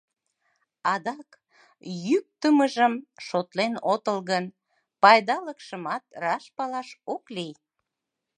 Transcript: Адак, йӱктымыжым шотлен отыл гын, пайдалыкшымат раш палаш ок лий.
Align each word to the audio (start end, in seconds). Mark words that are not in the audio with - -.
Адак, 0.93 1.29
йӱктымыжым 2.07 2.93
шотлен 3.25 3.73
отыл 3.93 4.17
гын, 4.29 4.45
пайдалыкшымат 5.01 6.03
раш 6.23 6.43
палаш 6.57 6.89
ок 7.13 7.23
лий. 7.35 7.53